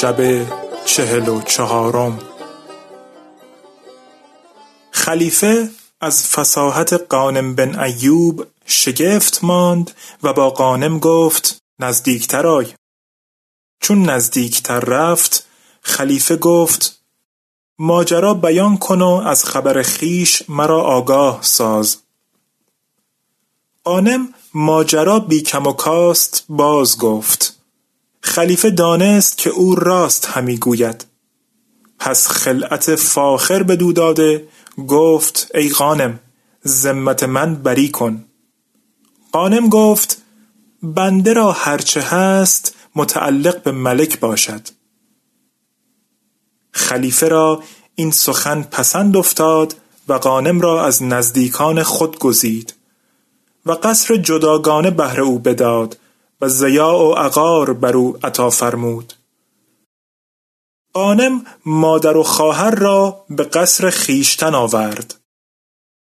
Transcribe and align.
شب 0.00 0.46
چهل 0.84 1.28
و 1.28 1.42
چهارم. 1.42 2.18
خلیفه 4.90 5.70
از 6.00 6.26
فساحت 6.26 6.92
قانم 6.92 7.54
بن 7.54 7.78
ایوب 7.78 8.46
شگفت 8.66 9.44
ماند 9.44 9.90
و 10.22 10.32
با 10.32 10.50
قانم 10.50 10.98
گفت 10.98 11.62
نزدیکتر 11.78 12.46
آی. 12.46 12.66
چون 13.80 14.02
نزدیکتر 14.02 14.80
رفت 14.80 15.46
خلیفه 15.80 16.36
گفت 16.36 17.00
ماجرا 17.78 18.34
بیان 18.34 18.76
کن 18.76 19.02
و 19.02 19.22
از 19.26 19.44
خبر 19.44 19.82
خیش 19.82 20.42
مرا 20.48 20.82
آگاه 20.82 21.38
ساز. 21.42 21.96
قانم 23.84 24.34
ماجرا 24.54 25.18
بی 25.18 25.42
کم 25.42 25.66
و 25.66 25.72
کاست 25.72 26.44
باز 26.48 26.98
گفت. 26.98 27.57
خلیفه 28.20 28.70
دانست 28.70 29.38
که 29.38 29.50
او 29.50 29.74
راست 29.74 30.26
همی 30.26 30.56
گوید. 30.56 31.06
پس 31.98 32.28
خلعت 32.28 32.94
فاخر 32.94 33.62
بدو 33.62 33.92
داده 33.92 34.48
گفت 34.88 35.50
ای 35.54 35.70
غانم 35.70 36.20
ذمت 36.66 37.22
من 37.22 37.54
بری 37.54 37.88
کن. 37.88 38.24
غانم 39.32 39.68
گفت 39.68 40.22
بنده 40.82 41.32
را 41.32 41.52
هرچه 41.52 42.00
هست 42.00 42.74
متعلق 42.94 43.62
به 43.62 43.72
ملک 43.72 44.20
باشد. 44.20 44.68
خلیفه 46.72 47.28
را 47.28 47.62
این 47.94 48.10
سخن 48.10 48.62
پسند 48.62 49.16
افتاد 49.16 49.76
و 50.08 50.18
غانم 50.18 50.60
را 50.60 50.84
از 50.84 51.02
نزدیکان 51.02 51.82
خود 51.82 52.18
گزید 52.18 52.74
و 53.66 53.72
قصر 53.72 54.16
جداگانه 54.16 54.90
بهر 54.90 55.20
او 55.20 55.38
بداد 55.38 55.98
و 56.40 56.48
ضیاع 56.48 56.94
و 56.94 57.12
عقار 57.12 57.72
بر 57.72 57.96
او 57.96 58.18
عطا 58.22 58.50
فرمود. 58.50 59.12
غانم 60.94 61.44
مادر 61.66 62.16
و 62.16 62.22
خواهر 62.22 62.74
را 62.74 63.24
به 63.30 63.44
قصر 63.44 63.90
خیشتن 63.90 64.54
آورد. 64.54 65.14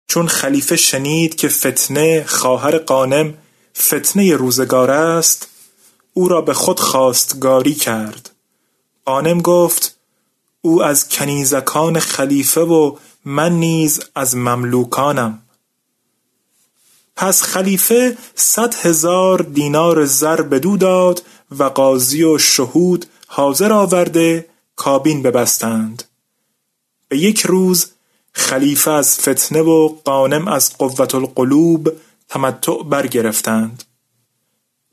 چون 0.08 0.28
خلیفه 0.28 0.76
شنید 0.76 1.34
که 1.34 1.48
فتنه 1.48 2.24
خواهر 2.28 2.78
غانم 2.78 3.34
فتنه 3.78 4.36
روزگار 4.36 4.90
است 4.90 5.48
او 6.14 6.28
را 6.28 6.40
به 6.40 6.54
خود 6.54 6.80
خواستگاری 6.80 7.74
کرد. 7.74 8.30
غانم 9.06 9.40
گفت 9.40 9.98
او 10.60 10.82
از 10.82 11.08
کنیزکان 11.08 11.98
خلیفه 11.98 12.60
و 12.60 12.96
من 13.24 13.52
نیز 13.52 14.00
از 14.14 14.36
مملوکانم. 14.36 15.41
پس 17.16 17.42
خلیفه 17.42 18.16
صد 18.34 18.74
هزار 18.74 19.42
دینار 19.42 20.04
زر 20.04 20.42
بدو 20.42 20.76
داد 20.76 21.22
و 21.58 21.64
قاضی 21.64 22.22
و 22.22 22.38
شهود 22.38 23.06
حاضر 23.26 23.72
آورده 23.72 24.46
کابین 24.76 25.22
ببستند. 25.22 26.02
به 27.08 27.18
یک 27.18 27.40
روز 27.40 27.90
خلیفه 28.32 28.90
از 28.90 29.18
فتنه 29.18 29.62
و 29.62 29.88
قانم 30.04 30.48
از 30.48 30.78
قوت 30.78 31.14
القلوب 31.14 31.92
تمتع 32.28 32.82
برگرفتند. 32.82 33.82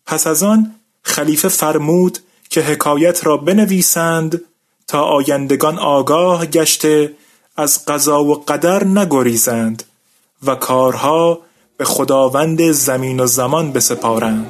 پس 0.05 0.27
از 0.27 0.43
آن 0.43 0.75
خلیفه 1.03 1.47
فرمود 1.47 2.19
که 2.49 2.61
حکایت 2.61 3.25
را 3.25 3.37
بنویسند 3.37 4.41
تا 4.87 5.03
آیندگان 5.03 5.79
آگاه 5.79 6.45
گشته 6.45 7.13
از 7.57 7.85
قضا 7.85 8.23
و 8.23 8.43
قدر 8.43 8.83
نگریزند 8.83 9.83
و 10.43 10.55
کارها 10.55 11.41
به 11.79 11.85
خداوند 11.85 12.71
زمین 12.71 13.19
و 13.19 13.25
زمان 13.25 13.71
بسپارند. 13.71 14.47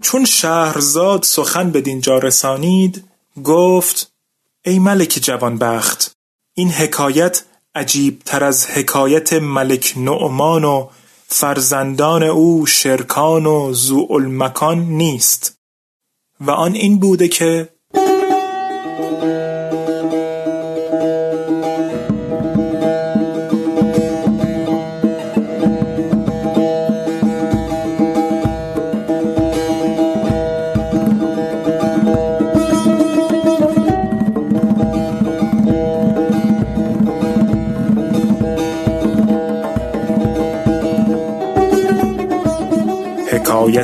چون 0.00 0.24
شهرزاد 0.24 1.22
سخن 1.22 1.70
بدینجا 1.70 2.18
رسانید 2.18 3.04
گفت 3.44 4.12
ای 4.64 4.78
ملک 4.78 5.18
جوانبخت 5.22 6.12
این 6.54 6.70
حکایت 6.70 7.42
عجیب 7.76 8.22
تر 8.24 8.44
از 8.44 8.66
حکایت 8.66 9.32
ملک 9.32 9.94
نعمان 9.96 10.64
و 10.64 10.88
فرزندان 11.28 12.22
او 12.22 12.66
شرکان 12.66 13.46
و 13.46 13.72
ذوالمکان 13.72 14.78
نیست. 14.78 15.58
و 16.40 16.50
آن 16.50 16.72
این 16.72 16.98
بوده 16.98 17.28
که 17.28 17.68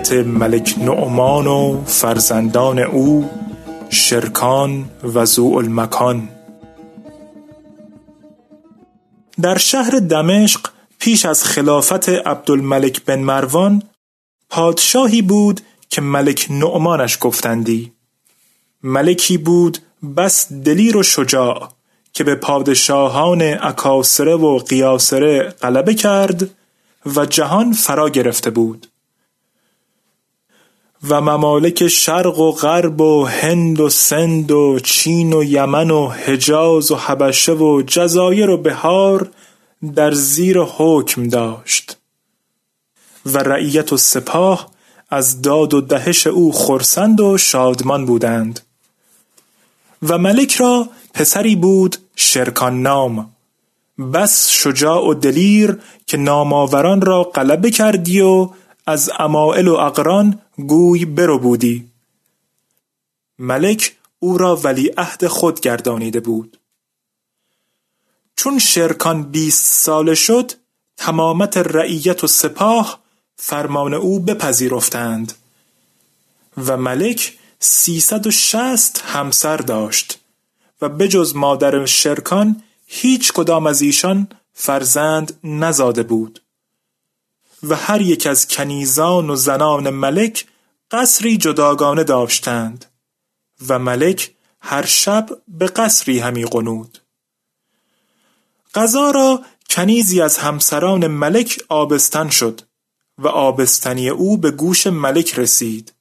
حکایت 0.02 0.26
ملک 0.26 0.74
نعمان 0.78 1.46
و 1.46 1.84
فرزندان 1.86 2.78
او 2.78 3.30
شرکان 3.90 4.90
و 5.02 5.18
المکان. 5.40 6.28
در 9.42 9.58
شهر 9.58 9.90
دمشق 9.90 10.60
پیش 10.98 11.24
از 11.26 11.44
خلافت 11.44 12.08
عبدالملک 12.08 13.04
بن 13.04 13.18
مروان 13.18 13.82
پادشاهی 14.50 15.22
بود 15.22 15.60
که 15.88 16.00
ملک 16.00 16.46
نعمانش 16.50 17.18
گفتندی. 17.20 17.92
ملکی 18.82 19.38
بود 19.38 19.78
بس 20.16 20.52
دلیر 20.52 20.96
و 20.96 21.02
شجاع 21.02 21.68
که 22.12 22.24
به 22.24 22.34
پادشاهان 22.34 23.42
اکاسره 23.42 24.34
و 24.34 24.58
قیاسره 24.58 25.42
غلبه 25.42 25.94
کرد 25.94 26.50
و 27.16 27.26
جهان 27.26 27.72
فرا 27.72 28.08
گرفته 28.08 28.50
بود. 28.50 28.91
و 31.08 31.20
ممالک 31.20 31.88
شرق 31.88 32.38
و 32.38 32.52
غرب 32.52 33.00
و 33.00 33.24
هند 33.24 33.80
و 33.80 33.88
سند 33.88 34.50
و 34.50 34.78
چین 34.82 35.32
و 35.32 35.44
یمن 35.44 35.90
و 35.90 36.08
حجاز 36.08 36.90
و 36.90 36.96
حبشه 36.96 37.52
و 37.52 37.82
جزایر 37.86 38.50
و 38.50 38.56
بهار 38.56 39.30
در 39.94 40.12
زیر 40.12 40.58
حکم 40.58 41.28
داشت. 41.28 41.96
و 43.26 43.38
رعیت 43.38 43.92
و 43.92 43.96
سپاه 43.96 44.70
از 45.10 45.42
داد 45.42 45.74
و 45.74 45.80
دهش 45.80 46.26
او 46.26 46.52
خرسند 46.52 47.20
و 47.20 47.38
شادمان 47.38 48.06
بودند. 48.06 48.60
و 50.02 50.18
ملک 50.18 50.54
را 50.54 50.88
پسری 51.14 51.56
بود 51.56 51.96
شرکان 52.16 52.82
نام. 52.82 53.30
بس 54.14 54.48
شجاع 54.48 55.08
و 55.08 55.14
دلیر 55.14 55.78
که 56.06 56.16
نامآوران 56.16 57.00
را 57.00 57.24
غلبه 57.24 57.70
کردی 57.70 58.20
و 58.20 58.48
از 58.86 59.10
امائل 59.18 59.68
و 59.68 59.74
اقران 59.74 60.40
گوی 60.56 61.04
برو 61.04 61.38
بودی. 61.38 61.88
ملک 63.38 63.96
او 64.18 64.38
را 64.38 64.56
ولی 64.56 64.88
عهد 64.96 65.26
خود 65.26 65.60
گردانیده 65.60 66.20
بود. 66.20 66.58
چون 68.36 68.58
شرکان 68.58 69.22
بیست 69.22 69.64
ساله 69.64 70.14
شد 70.14 70.52
تمامت 70.96 71.56
رعیت 71.56 72.24
و 72.24 72.26
سپاه 72.26 73.00
فرمان 73.36 73.94
او 73.94 74.20
بپذیرفتند 74.20 75.32
و 76.66 76.76
ملک 76.76 77.38
سیصد 77.58 78.26
و 78.26 78.30
شست 78.30 79.02
همسر 79.06 79.56
داشت 79.56 80.18
و 80.82 80.88
بجز 80.88 81.36
مادر 81.36 81.86
شرکان 81.86 82.62
هیچ 82.86 83.32
کدام 83.32 83.66
از 83.66 83.82
ایشان 83.82 84.28
فرزند 84.54 85.38
نزاده 85.44 86.02
بود. 86.02 86.42
و 87.62 87.76
هر 87.76 88.00
یک 88.00 88.26
از 88.26 88.48
کنیزان 88.48 89.30
و 89.30 89.36
زنان 89.36 89.90
ملک 89.90 90.46
قصری 90.90 91.36
جداگانه 91.36 92.04
داشتند 92.04 92.84
و 93.68 93.78
ملک 93.78 94.34
هر 94.60 94.86
شب 94.86 95.28
به 95.48 95.66
قصری 95.66 96.18
همی 96.18 96.44
قنود 96.44 96.98
قضا 98.74 99.10
را 99.10 99.42
کنیزی 99.70 100.20
از 100.20 100.38
همسران 100.38 101.06
ملک 101.06 101.60
آبستن 101.68 102.28
شد 102.28 102.60
و 103.18 103.28
آبستنی 103.28 104.08
او 104.08 104.38
به 104.38 104.50
گوش 104.50 104.86
ملک 104.86 105.38
رسید 105.38 105.92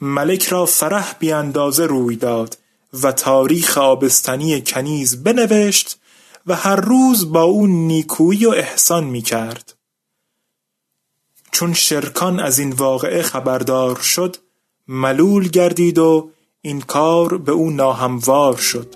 ملک 0.00 0.46
را 0.46 0.66
فرح 0.66 1.14
بی 1.18 1.32
اندازه 1.32 1.86
روی 1.86 2.16
داد 2.16 2.58
و 3.02 3.12
تاریخ 3.12 3.78
آبستنی 3.78 4.62
کنیز 4.62 5.22
بنوشت 5.22 5.98
و 6.46 6.56
هر 6.56 6.76
روز 6.76 7.32
با 7.32 7.42
او 7.42 7.66
نیکویی 7.66 8.46
و 8.46 8.50
احسان 8.50 9.04
می 9.04 9.22
کرد. 9.22 9.77
چون 11.52 11.74
شرکان 11.74 12.40
از 12.40 12.58
این 12.58 12.72
واقعه 12.72 13.22
خبردار 13.22 13.96
شد 13.96 14.36
ملول 14.88 15.48
گردید 15.48 15.98
و 15.98 16.30
این 16.62 16.80
کار 16.80 17.38
به 17.38 17.52
او 17.52 17.70
ناهموار 17.70 18.56
شد. 18.56 18.94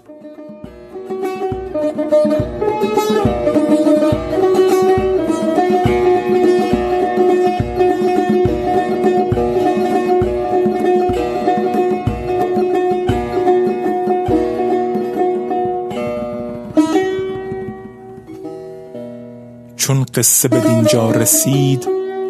چون 19.76 20.04
قصه 20.14 20.48
به 20.48 20.60
دینجا 20.60 21.10
رسید 21.10 22.01